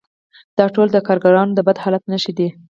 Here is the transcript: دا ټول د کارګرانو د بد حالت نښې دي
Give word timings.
دا 0.57 0.65
ټول 0.75 0.87
د 0.91 0.97
کارګرانو 1.07 1.55
د 1.55 1.59
بد 1.67 1.77
حالت 1.83 2.03
نښې 2.11 2.33
دي 2.39 2.49